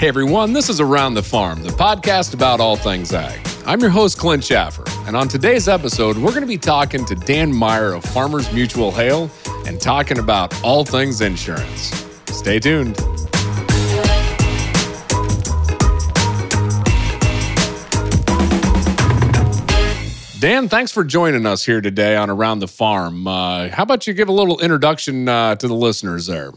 [0.00, 3.38] Hey everyone, this is Around the Farm, the podcast about all things ag.
[3.66, 7.14] I'm your host, Clint Schaffer, and on today's episode, we're going to be talking to
[7.14, 9.30] Dan Meyer of Farmers Mutual Hail
[9.66, 11.92] and talking about all things insurance.
[12.28, 12.96] Stay tuned.
[20.40, 23.26] Dan, thanks for joining us here today on Around the Farm.
[23.26, 26.52] Uh, how about you give a little introduction uh, to the listeners there?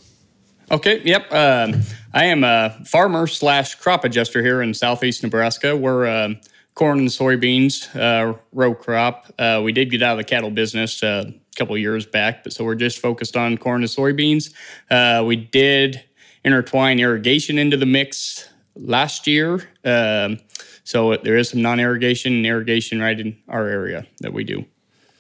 [0.72, 1.30] Okay, yep.
[1.34, 1.82] Um,
[2.14, 5.76] I am a farmer slash crop adjuster here in southeast Nebraska.
[5.76, 6.34] We're uh,
[6.76, 9.34] corn and soybeans uh, row crop.
[9.40, 12.54] Uh, we did get out of the cattle business uh, a couple years back, but
[12.54, 14.54] so we're just focused on corn and soybeans.
[14.92, 16.04] Uh, we did
[16.44, 19.68] intertwine irrigation into the mix last year.
[19.84, 20.40] Um,
[20.84, 24.66] so there is some non-irrigation and irrigation right in our area that we do.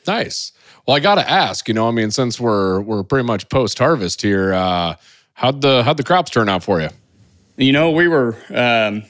[0.05, 0.51] Nice.
[0.85, 3.79] Well, I got to ask, you know, I mean, since we're we're pretty much post
[3.79, 4.95] harvest here, uh,
[5.33, 6.89] how'd the how'd the crops turn out for you?
[7.57, 9.03] You know, we were um,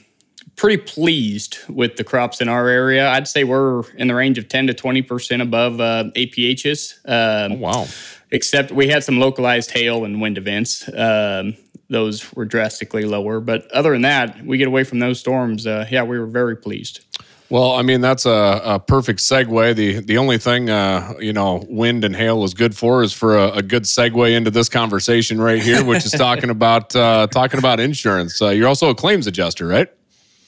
[0.56, 3.10] pretty pleased with the crops in our area.
[3.10, 6.98] I'd say we're in the range of ten to twenty percent above uh, APHs.
[7.06, 7.88] Um, oh, wow!
[8.32, 10.90] Except we had some localized hail and wind events.
[10.94, 11.56] Um,
[11.90, 13.40] those were drastically lower.
[13.40, 15.68] But other than that, we get away from those storms.
[15.68, 17.06] Uh, yeah, we were very pleased.
[17.54, 19.76] Well, I mean that's a, a perfect segue.
[19.76, 23.38] The the only thing uh, you know, wind and hail is good for is for
[23.38, 27.60] a, a, good segue into this conversation right here, which is talking about uh, talking
[27.60, 28.42] about insurance.
[28.42, 29.88] Uh, you're also a claims adjuster, right?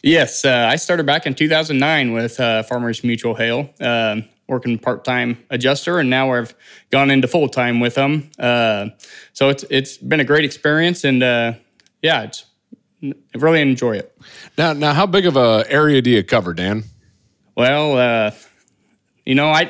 [0.02, 3.70] Yes, uh, I started back in 2009 with uh, Farmers Mutual Hail.
[3.80, 6.56] Um, working part time adjuster, and now I've
[6.90, 8.32] gone into full time with them.
[8.40, 8.88] Uh,
[9.34, 11.54] so it's it's been a great experience, and uh,
[12.02, 12.46] yeah, it's
[13.04, 14.18] I really enjoy it.
[14.58, 16.84] Now, now, how big of a area do you cover, Dan?
[17.56, 18.32] Well, uh,
[19.26, 19.70] you know, I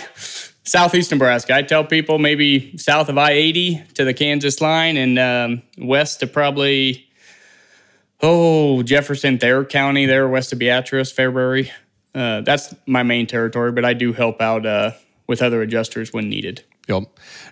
[0.63, 1.53] southeast Nebraska.
[1.55, 6.19] I tell people maybe south of I eighty to the Kansas line, and um, west
[6.21, 7.07] to probably
[8.21, 11.69] oh Jefferson, Thayer County, there west of Beatrice, Fairbury.
[12.13, 14.91] Uh, that's my main territory, but I do help out uh,
[15.27, 16.63] with other adjusters when needed.
[16.87, 17.03] Yep.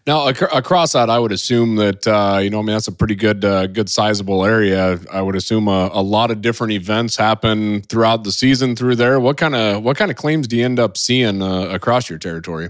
[0.05, 2.91] Now ac- across that, I would assume that uh, you know, I mean, that's a
[2.91, 4.99] pretty good, uh, good sizable area.
[5.11, 9.19] I would assume a, a, lot of different events happen throughout the season through there.
[9.19, 12.19] What kind of what kind of claims do you end up seeing uh, across your
[12.19, 12.69] territory?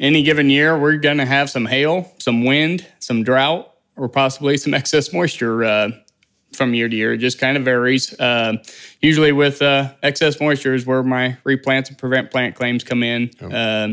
[0.00, 4.56] Any given year, we're going to have some hail, some wind, some drought, or possibly
[4.56, 5.90] some excess moisture uh,
[6.52, 7.12] from year to year.
[7.14, 8.18] It just kind of varies.
[8.18, 8.56] Uh,
[9.02, 13.30] usually, with uh, excess moisture is where my replants and prevent plant claims come in.
[13.42, 13.48] Oh.
[13.48, 13.92] Uh,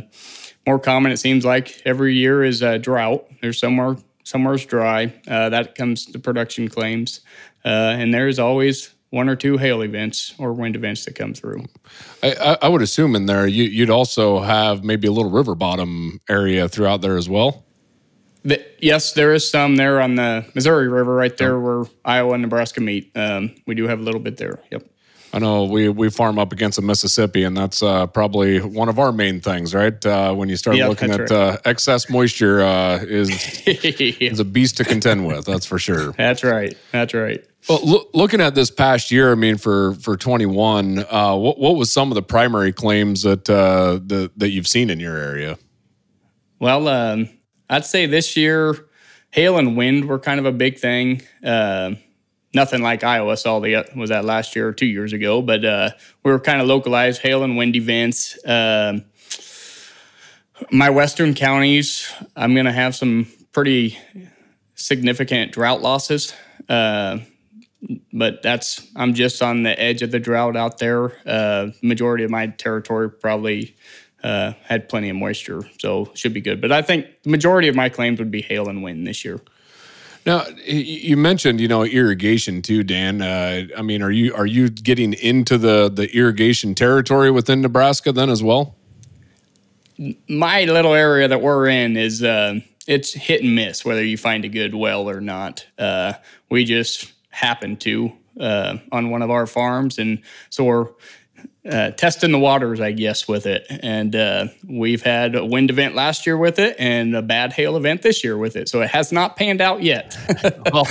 [0.65, 3.25] more common, it seems like every year, is a drought.
[3.41, 5.13] There's somewhere somewhere's dry.
[5.27, 7.21] Uh, that comes to production claims,
[7.63, 11.63] uh, and there's always one or two hail events or wind events that come through.
[12.21, 16.19] I, I would assume in there you, would also have maybe a little river bottom
[16.27, 17.63] area throughout there as well.
[18.43, 22.41] The, yes, there is some there on the Missouri River, right there where Iowa and
[22.41, 23.09] Nebraska meet.
[23.15, 24.59] Um, we do have a little bit there.
[24.71, 24.83] Yep.
[25.35, 28.97] I know we we farm up against the Mississippi, and that's uh, probably one of
[28.97, 30.03] our main things, right?
[30.05, 31.31] Uh, when you start looking at right.
[31.31, 33.29] uh, excess moisture, uh, is
[33.67, 35.43] is a beast to contend with.
[35.43, 36.13] That's for sure.
[36.13, 36.73] That's right.
[36.93, 37.45] That's right.
[37.67, 41.59] Well, lo- looking at this past year, I mean, for for twenty one, uh, what
[41.59, 45.17] what was some of the primary claims that uh, the, that you've seen in your
[45.17, 45.57] area?
[46.59, 47.27] Well, um,
[47.69, 48.87] I'd say this year,
[49.31, 51.23] hail and wind were kind of a big thing.
[52.55, 55.89] Nothing like Iowa saw the was that last year or two years ago, but uh,
[56.23, 58.43] we were kind of localized hail and wind events.
[58.45, 59.01] Uh,
[60.71, 63.97] my western counties, I'm going to have some pretty
[64.75, 66.33] significant drought losses.
[66.69, 67.19] Uh,
[68.13, 71.11] but that's I'm just on the edge of the drought out there.
[71.27, 73.75] Uh, majority of my territory probably
[74.23, 76.61] uh, had plenty of moisture, so should be good.
[76.61, 79.41] But I think the majority of my claims would be hail and wind this year.
[80.25, 83.21] Now you mentioned you know irrigation too, Dan.
[83.21, 88.11] Uh, I mean, are you are you getting into the the irrigation territory within Nebraska
[88.11, 88.75] then as well?
[90.27, 94.43] My little area that we're in is uh, it's hit and miss whether you find
[94.45, 95.65] a good well or not.
[95.77, 96.13] Uh,
[96.49, 100.87] we just happen to uh, on one of our farms, and so we're
[101.69, 103.65] uh, testing the waters, I guess, with it.
[103.69, 107.75] And uh, we've had a wind event last year with it and a bad hail
[107.75, 108.69] event this year with it.
[108.69, 110.15] So it has not panned out yet.
[110.71, 110.87] well,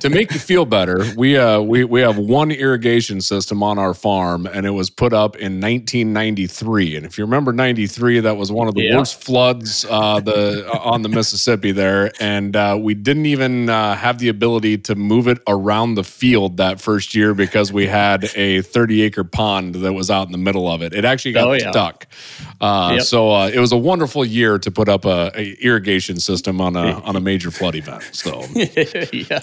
[0.00, 3.92] to make you feel better, we, uh, we, we have one irrigation system on our
[3.92, 6.96] farm, and it was put up in 1993.
[6.96, 8.96] And if you remember 93, that was one of the yeah.
[8.96, 12.10] worst floods uh, the, on the Mississippi there.
[12.20, 16.56] And uh, we didn't even uh, have the ability to move it around the field
[16.56, 20.32] that first year because we had a 30 acre pond that that was out in
[20.32, 20.94] the middle of it.
[20.94, 21.70] It actually got oh, yeah.
[21.72, 22.06] stuck.
[22.60, 23.02] Uh, yep.
[23.02, 26.76] So uh, it was a wonderful year to put up a, a irrigation system on
[26.76, 28.04] a on a major flood event.
[28.12, 28.44] So
[29.12, 29.40] yeah.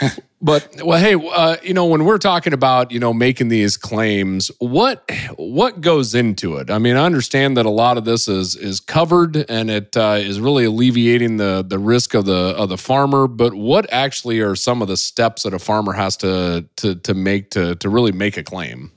[0.44, 4.50] But well, hey, uh, you know, when we're talking about you know making these claims,
[4.58, 6.68] what what goes into it?
[6.68, 10.16] I mean, I understand that a lot of this is is covered and it uh,
[10.18, 13.28] is really alleviating the the risk of the of the farmer.
[13.28, 17.14] But what actually are some of the steps that a farmer has to to to
[17.14, 18.90] make to to really make a claim?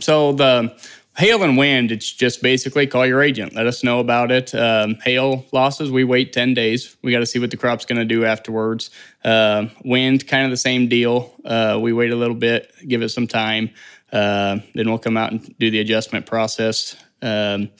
[0.00, 0.76] So the
[1.16, 3.54] hail and wind, it's just basically call your agent.
[3.54, 4.54] Let us know about it.
[4.54, 6.96] Um, hail losses, we wait 10 days.
[7.02, 8.90] We got to see what the crop's going to do afterwards.
[9.24, 11.34] Uh, wind, kind of the same deal.
[11.44, 13.70] Uh, we wait a little bit, give it some time.
[14.12, 16.96] Uh, then we'll come out and do the adjustment process.
[17.22, 17.70] Um,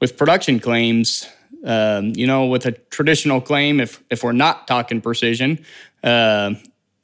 [0.00, 1.28] with production claims,
[1.64, 5.64] um, you know, with a traditional claim, if if we're not talking precision,
[6.02, 6.54] uh,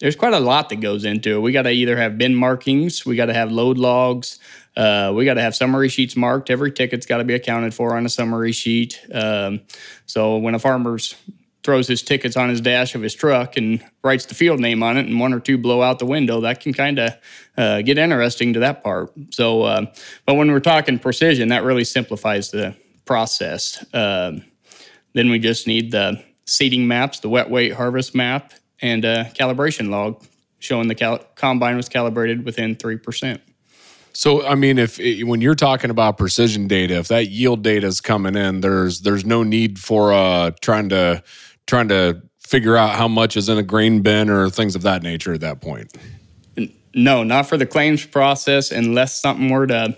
[0.01, 1.41] there's quite a lot that goes into it.
[1.41, 4.39] We got to either have bin markings, we got to have load logs,
[4.77, 6.51] uh, we got to have summary sheets marked.
[6.51, 9.01] Every ticket's got to be accounted for on a summary sheet.
[9.13, 9.61] Um,
[10.07, 11.15] so when a farmer's
[11.63, 14.99] throws his tickets on his dash of his truck and writes the field name on
[14.99, 17.13] it, and one or two blow out the window, that can kind of
[17.57, 19.11] uh, get interesting to that part.
[19.31, 19.87] So, uh,
[20.27, 22.77] but when we're talking precision, that really simplifies the
[23.07, 23.83] process.
[23.95, 24.45] Um,
[25.15, 29.91] then we just need the seeding maps, the wet weight harvest map, and a calibration
[29.91, 30.25] log
[30.59, 33.41] showing the cal- combine was calibrated within 3%.
[34.13, 38.01] So, I mean, if when you're talking about precision data, if that yield data is
[38.01, 41.23] coming in, there's there's no need for uh, trying to
[41.67, 45.03] trying to figure out how much is in a grain bin or things of that
[45.03, 45.97] nature at that point.
[46.95, 49.97] No, not for the claims process, unless something were to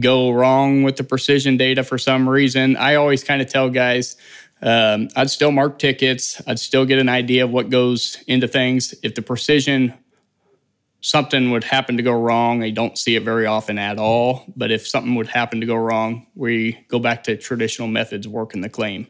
[0.00, 2.76] go wrong with the precision data for some reason.
[2.76, 4.16] I always kind of tell guys
[4.62, 6.40] um, I'd still mark tickets.
[6.46, 8.94] I'd still get an idea of what goes into things.
[9.02, 9.94] If the precision,
[11.00, 14.44] something would happen to go wrong, I don't see it very often at all.
[14.56, 18.60] But if something would happen to go wrong, we go back to traditional methods working
[18.60, 19.06] the claim.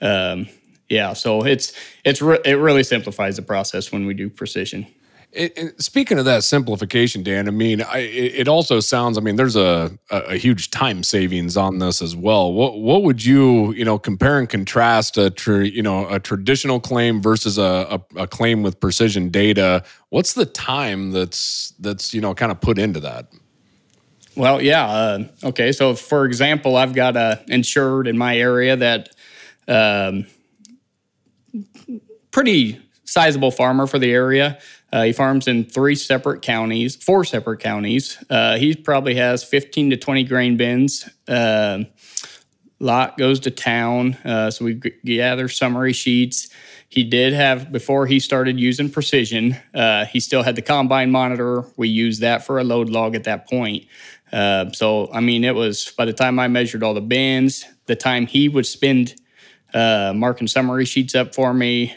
[0.00, 0.48] Um,
[0.88, 1.72] yeah, so it's
[2.04, 4.86] it's re- it really simplifies the process when we do precision.
[5.30, 9.18] It, it, speaking of that simplification, Dan, I mean, I, it, also sounds.
[9.18, 12.50] I mean, there's a, a, a, huge time savings on this as well.
[12.52, 16.80] What what would you you know compare and contrast a tr- you know a traditional
[16.80, 19.84] claim versus a, a, a claim with precision data?
[20.08, 23.28] What's the time that's that's you know kind of put into that?
[24.34, 24.86] Well, yeah.
[24.86, 29.10] Uh, okay, so for example, I've got a insured in my area that
[29.68, 30.26] um,
[32.30, 34.58] pretty sizable farmer for the area.
[34.92, 38.22] Uh, he farms in three separate counties, four separate counties.
[38.30, 41.08] Uh, he probably has 15 to 20 grain bins.
[41.26, 41.80] Uh,
[42.80, 44.14] lot goes to town.
[44.24, 46.48] Uh, so we gather summary sheets.
[46.88, 51.64] He did have, before he started using precision, uh, he still had the combine monitor.
[51.76, 53.84] We used that for a load log at that point.
[54.32, 57.96] Uh, so, I mean, it was by the time I measured all the bins, the
[57.96, 59.16] time he would spend
[59.74, 61.94] marking summary sheets up for me,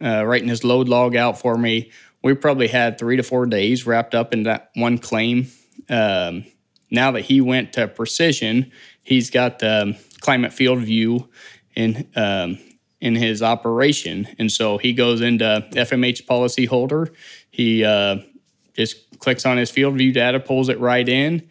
[0.00, 1.90] writing his load log out for me
[2.22, 5.48] we probably had three to four days wrapped up in that one claim.
[5.88, 6.44] Um,
[6.90, 8.72] now that he went to precision,
[9.02, 11.28] he's got the climate field view
[11.74, 12.58] in um,
[13.00, 17.12] in his operation, and so he goes into FMH policy holder.
[17.50, 18.16] He uh,
[18.74, 21.48] just clicks on his field view data, pulls it right in.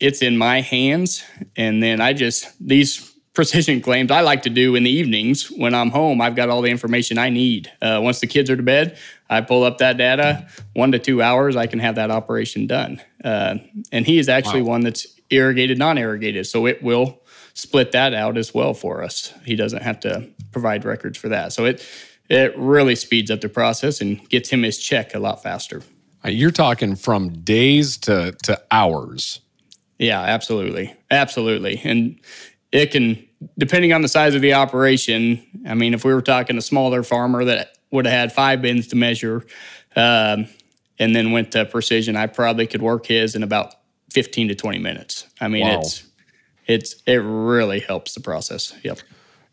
[0.00, 1.22] It's in my hands,
[1.56, 5.74] and then I just these precision claims I like to do in the evenings when
[5.74, 6.20] I'm home.
[6.20, 7.70] I've got all the information I need.
[7.82, 8.96] Uh, once the kids are to bed,
[9.28, 10.48] I pull up that data.
[10.74, 13.02] One to two hours, I can have that operation done.
[13.22, 13.56] Uh,
[13.90, 14.70] and he is actually wow.
[14.70, 16.46] one that's irrigated, non irrigated.
[16.46, 17.20] So it will
[17.54, 19.34] split that out as well for us.
[19.44, 21.52] He doesn't have to provide records for that.
[21.52, 21.86] So it,
[22.28, 25.82] it really speeds up the process and gets him his check a lot faster.
[26.24, 29.40] Uh, you're talking from days to, to hours.
[29.98, 30.94] Yeah, absolutely.
[31.10, 31.80] Absolutely.
[31.84, 32.18] And
[32.74, 33.24] it can,
[33.56, 37.04] depending on the size of the operation, I mean, if we were talking a smaller
[37.04, 39.46] farmer that would have had five bins to measure
[39.94, 40.48] um,
[40.98, 43.76] and then went to precision, I probably could work his in about
[44.10, 45.28] 15 to 20 minutes.
[45.40, 45.78] I mean, wow.
[45.78, 46.04] it's,
[46.66, 48.74] it's, it really helps the process.
[48.82, 48.98] Yep.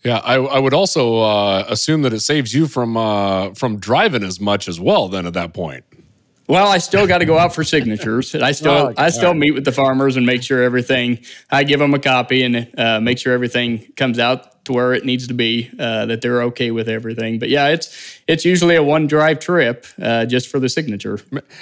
[0.03, 4.23] Yeah, I, I would also uh, assume that it saves you from uh, from driving
[4.23, 5.09] as much as well.
[5.09, 5.83] Then at that point,
[6.51, 8.35] well, I still got to go out for signatures.
[8.35, 9.37] I still oh, I still right.
[9.37, 11.19] meet with the farmers and make sure everything.
[11.49, 15.05] I give them a copy and uh, make sure everything comes out to where it
[15.05, 17.39] needs to be, uh, that they're okay with everything.
[17.39, 21.19] But yeah, it's it's usually a one drive trip uh, just for the signature.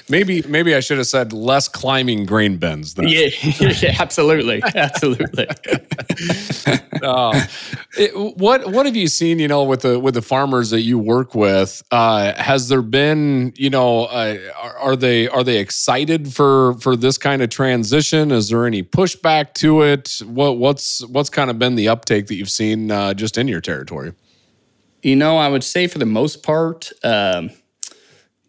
[0.10, 2.94] Maybe maybe I should have said less climbing grain bins.
[2.94, 3.08] Then.
[3.08, 5.48] Yeah, yeah, absolutely, absolutely.
[7.04, 7.46] uh,
[7.98, 9.40] it, what what have you seen?
[9.40, 13.54] You know, with the with the farmers that you work with, uh, has there been
[13.56, 18.32] you know uh, are, are they are they excited for for this kind of transition?
[18.32, 20.22] Is there any pushback to it?
[20.26, 22.90] What what's what's kind of been the uptake that you've seen?
[23.00, 24.14] uh, just in your territory?
[25.01, 27.51] You know, I would say for the most part, um,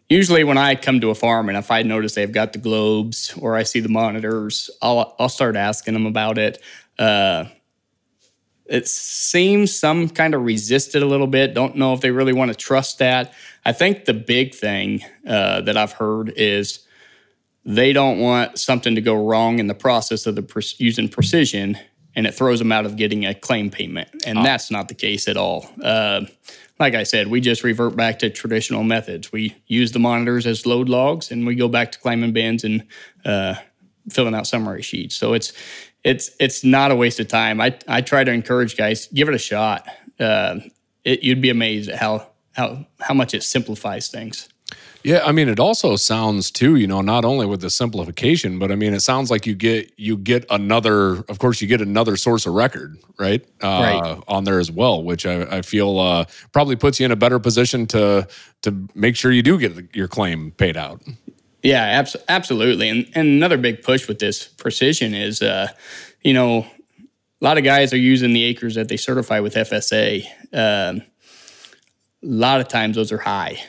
[0.09, 3.33] usually when I come to a farm and if I notice they've got the globes
[3.39, 6.61] or I see the monitors, I'll I'll start asking them about it.
[6.99, 7.45] Uh,
[8.65, 11.53] it seems some kind of resisted a little bit.
[11.53, 13.33] Don't know if they really want to trust that.
[13.65, 16.85] I think the big thing uh, that I've heard is
[17.65, 21.77] they don't want something to go wrong in the process of the pre- using precision
[22.15, 24.09] and it throws them out of getting a claim payment.
[24.25, 24.43] And oh.
[24.43, 25.69] that's not the case at all.
[25.83, 26.21] Uh,
[26.79, 29.31] like I said, we just revert back to traditional methods.
[29.31, 32.87] We use the monitors as load logs, and we go back to claiming bins and
[33.23, 33.55] uh,
[34.09, 35.15] filling out summary sheets.
[35.15, 35.53] So it's
[36.03, 37.61] it's it's not a waste of time.
[37.61, 39.87] I I try to encourage guys give it a shot.
[40.19, 40.59] Uh,
[41.03, 44.49] it, you'd be amazed at how how how much it simplifies things.
[45.03, 48.71] Yeah, I mean, it also sounds too, you know, not only with the simplification, but
[48.71, 51.23] I mean, it sounds like you get you get another.
[51.27, 53.43] Of course, you get another source of record, right?
[53.63, 54.23] Uh, right.
[54.27, 57.39] On there as well, which I, I feel uh, probably puts you in a better
[57.39, 58.27] position to
[58.61, 61.01] to make sure you do get your claim paid out.
[61.63, 62.89] Yeah, abs- absolutely.
[62.89, 65.69] And and another big push with this precision is, uh,
[66.21, 70.25] you know, a lot of guys are using the acres that they certify with FSA.
[70.53, 71.01] Um,
[72.23, 73.59] a lot of times those are high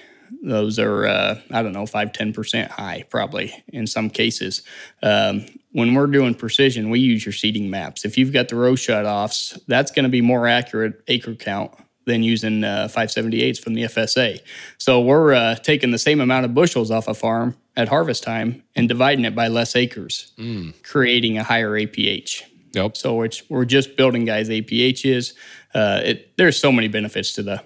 [0.42, 4.62] those are uh, i don't know 5 10% high probably in some cases
[5.02, 8.72] um, when we're doing precision we use your seeding maps if you've got the row
[8.72, 11.72] shutoffs that's going to be more accurate acre count
[12.04, 14.40] than using uh, 578s from the fsa
[14.78, 18.62] so we're uh, taking the same amount of bushels off a farm at harvest time
[18.74, 20.74] and dividing it by less acres mm.
[20.82, 22.96] creating a higher aph Yep.
[22.96, 25.34] So it's, we're just building guys APHs.
[25.74, 27.62] Uh, it, there's so many benefits to the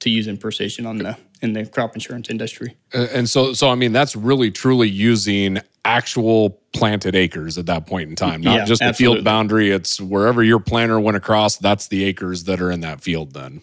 [0.00, 2.76] to using precision on the in the crop insurance industry.
[2.92, 8.08] And so, so I mean, that's really truly using actual planted acres at that point
[8.10, 9.16] in time, not yeah, just the absolutely.
[9.18, 9.70] field boundary.
[9.70, 11.58] It's wherever your planter went across.
[11.58, 13.34] That's the acres that are in that field.
[13.34, 13.60] Then.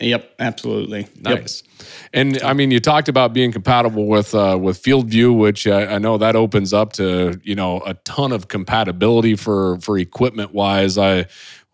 [0.00, 1.06] Yep, absolutely.
[1.20, 1.62] Nice.
[1.62, 1.86] Yep.
[2.14, 5.98] And I mean, you talked about being compatible with uh, with FieldView, which I, I
[5.98, 10.96] know that opens up to you know a ton of compatibility for for equipment wise.
[10.96, 11.26] I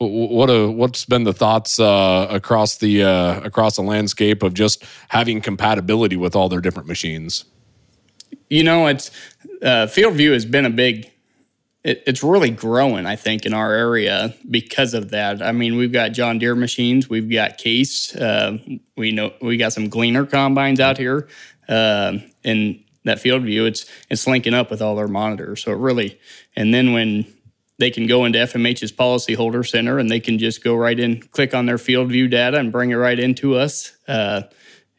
[0.06, 4.85] what a, what's been the thoughts uh, across the uh, across the landscape of just
[5.09, 7.44] having compatibility with all their different machines?
[8.49, 9.11] You know, it's
[9.62, 11.11] uh, FieldView has been a big.
[11.85, 15.42] It, it's really growing, I think, in our area because of that.
[15.42, 18.59] I mean, we've got John Deere machines, we've got Case, uh,
[18.97, 21.26] we know we got some Gleaner combines out here,
[21.68, 25.62] uh, and that FieldView, it's it's linking up with all their monitors.
[25.62, 26.21] So it really,
[26.54, 27.26] and then when
[27.79, 31.55] they can go into FMH's policyholder center and they can just go right in, click
[31.55, 33.97] on their field view data and bring it right into us.
[34.07, 34.43] Uh,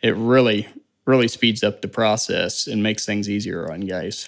[0.01, 0.67] it really,
[1.05, 4.27] really speeds up the process and makes things easier on guys.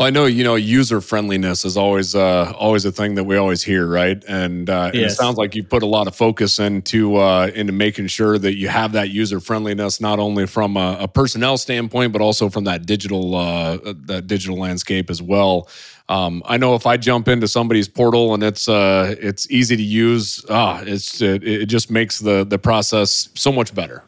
[0.00, 3.36] Well, I know you know user friendliness is always uh, always a thing that we
[3.36, 4.24] always hear, right?
[4.26, 4.94] And, uh, yes.
[4.94, 8.38] and it sounds like you put a lot of focus into uh, into making sure
[8.38, 12.48] that you have that user friendliness, not only from a, a personnel standpoint, but also
[12.48, 13.76] from that digital uh,
[14.06, 15.68] that digital landscape as well.
[16.08, 19.82] Um, I know if I jump into somebody's portal and it's uh, it's easy to
[19.82, 24.02] use, ah, it's it, it just makes the the process so much better.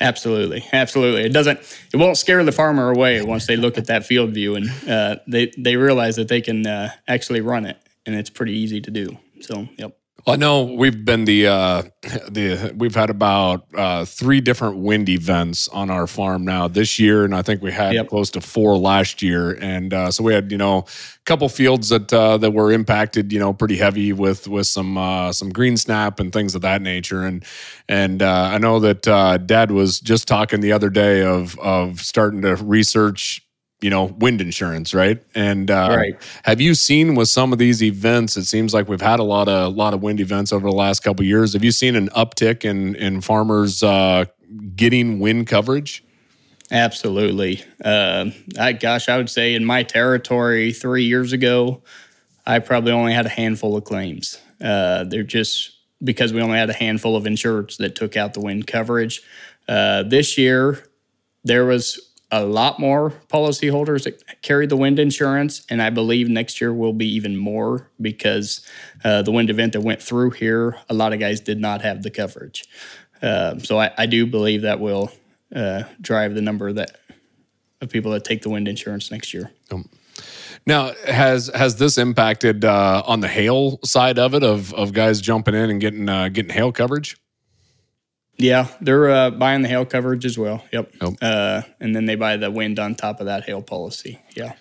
[0.00, 1.22] Absolutely, absolutely.
[1.22, 1.58] It doesn't.
[1.92, 5.16] It won't scare the farmer away once they look at that field view and uh,
[5.26, 7.76] they they realize that they can uh, actually run it,
[8.06, 9.18] and it's pretty easy to do.
[9.40, 9.97] So, yep.
[10.28, 15.68] I know we've been the uh, the we've had about uh, three different wind events
[15.68, 18.08] on our farm now this year, and I think we had yep.
[18.08, 19.52] close to four last year.
[19.52, 20.84] And uh, so we had you know a
[21.24, 25.32] couple fields that uh, that were impacted, you know, pretty heavy with with some uh,
[25.32, 27.24] some green snap and things of that nature.
[27.24, 27.42] And
[27.88, 29.02] and uh, I know that
[29.46, 33.47] Dad was just talking the other day of of starting to research
[33.80, 35.22] you know wind insurance right?
[35.34, 36.14] And uh, right.
[36.44, 39.48] have you seen with some of these events it seems like we've had a lot
[39.48, 41.52] of a lot of wind events over the last couple years.
[41.52, 44.24] Have you seen an uptick in in farmers uh,
[44.74, 46.04] getting wind coverage?
[46.70, 47.64] Absolutely.
[47.82, 48.26] Uh,
[48.58, 51.82] I, gosh i would say in my territory three years ago
[52.48, 54.40] i probably only had a handful of claims.
[54.60, 58.40] Uh, they're just because we only had a handful of insurers that took out the
[58.40, 59.20] wind coverage.
[59.68, 60.82] Uh, this year
[61.44, 66.60] there was a lot more policyholders that carry the wind insurance, and I believe next
[66.60, 68.66] year will be even more because
[69.04, 72.02] uh, the wind event that went through here, a lot of guys did not have
[72.02, 72.64] the coverage.
[73.22, 75.10] Uh, so I, I, do believe that will
[75.54, 77.00] uh, drive the number that
[77.80, 79.50] of people that take the wind insurance next year.
[79.72, 79.88] Um,
[80.66, 85.20] now, has has this impacted uh, on the hail side of it of of guys
[85.20, 87.16] jumping in and getting uh, getting hail coverage?
[88.38, 90.64] Yeah, they're uh, buying the hail coverage as well.
[90.72, 90.92] Yep.
[91.20, 94.20] Uh, and then they buy the wind on top of that hail policy.
[94.36, 94.54] Yeah.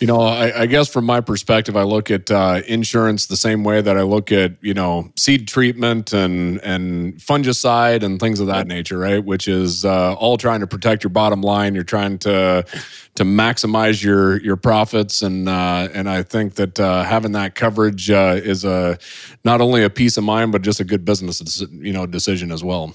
[0.00, 3.62] You know, I, I, guess from my perspective, I look at uh, insurance the same
[3.62, 8.48] way that I look at you know seed treatment and and fungicide and things of
[8.48, 9.24] that nature, right?
[9.24, 11.76] Which is uh, all trying to protect your bottom line.
[11.76, 12.66] You're trying to
[13.14, 18.10] to maximize your your profits, and uh, and I think that uh, having that coverage
[18.10, 18.98] uh, is a
[19.44, 22.64] not only a peace of mind, but just a good business you know decision as
[22.64, 22.94] well.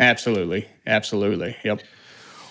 [0.00, 1.80] Absolutely, absolutely, yep.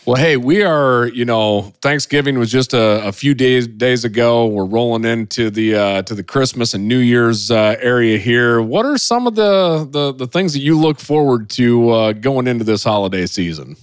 [0.06, 4.48] Well, hey, we are, you know, Thanksgiving was just a, a few days days ago.
[4.48, 8.62] We're rolling into the uh, to the Christmas and New Year's uh, area here.
[8.62, 12.48] What are some of the, the the things that you look forward to uh, going
[12.48, 13.76] into this holiday season?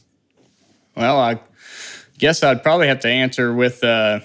[0.96, 1.38] Well, I
[2.18, 4.20] guess I'd probably have to answer with uh,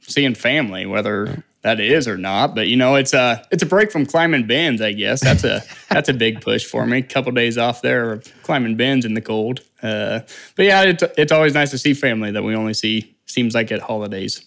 [0.00, 2.54] seeing family, whether that is or not.
[2.54, 4.80] But you know, it's a it's a break from climbing bins.
[4.80, 6.98] I guess that's a that's a big push for me.
[6.98, 9.60] A couple of days off there of climbing bins in the cold.
[9.82, 10.20] Uh,
[10.54, 13.72] but yeah, it's it's always nice to see family that we only see seems like
[13.72, 14.44] at holidays.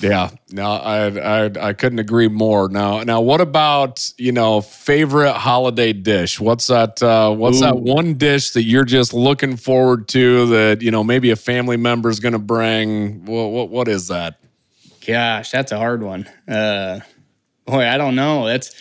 [0.00, 2.68] Yeah, no, I, I I couldn't agree more.
[2.68, 6.40] Now, now, what about you know favorite holiday dish?
[6.40, 7.00] What's that?
[7.00, 7.66] Uh, what's Ooh.
[7.66, 11.76] that one dish that you're just looking forward to that you know maybe a family
[11.76, 13.24] member is going to bring?
[13.24, 14.40] What, what what is that?
[15.06, 16.28] Gosh, that's a hard one.
[16.48, 17.00] Uh,
[17.64, 18.46] boy, I don't know.
[18.46, 18.74] That's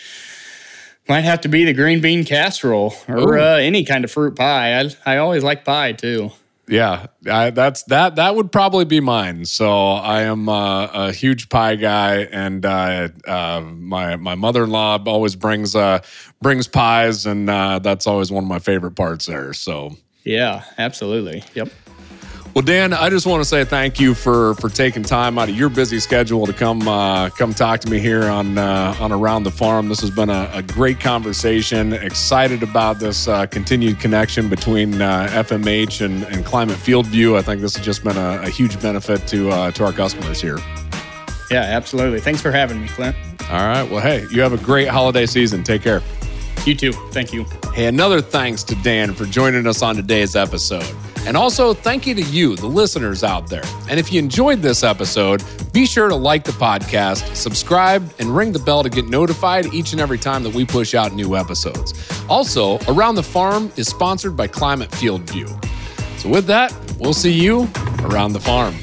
[1.08, 4.79] might have to be the green bean casserole or uh, any kind of fruit pie.
[4.79, 6.32] I I always like pie too.
[6.67, 8.15] Yeah, I, that's that.
[8.15, 9.46] That would probably be mine.
[9.46, 14.72] So I am uh, a huge pie guy, and uh, uh, my my mother in
[14.72, 16.00] law always brings uh,
[16.41, 19.53] brings pies, and uh, that's always one of my favorite parts there.
[19.53, 21.44] So yeah, absolutely.
[21.53, 21.70] Yep.
[22.55, 25.57] Well, Dan, I just want to say thank you for for taking time out of
[25.57, 29.43] your busy schedule to come uh, come talk to me here on uh, on around
[29.43, 29.89] the farm.
[29.89, 31.91] This has been a, a great conversation.
[31.91, 37.35] Excited about this uh, continued connection between uh, FMH and, and Climate Field View.
[37.35, 40.39] I think this has just been a, a huge benefit to uh, to our customers
[40.39, 40.59] here.
[41.51, 42.21] Yeah, absolutely.
[42.21, 43.17] Thanks for having me, Clint.
[43.50, 43.83] All right.
[43.83, 45.62] Well, hey, you have a great holiday season.
[45.65, 46.01] Take care.
[46.65, 46.93] You too.
[47.12, 47.45] Thank you.
[47.74, 50.89] Hey, another thanks to Dan for joining us on today's episode.
[51.25, 53.63] And also, thank you to you, the listeners out there.
[53.89, 58.51] And if you enjoyed this episode, be sure to like the podcast, subscribe, and ring
[58.51, 61.93] the bell to get notified each and every time that we push out new episodes.
[62.30, 65.47] Also, Around the Farm is sponsored by Climate Field View.
[66.17, 67.67] So, with that, we'll see you
[68.04, 68.76] around the farm.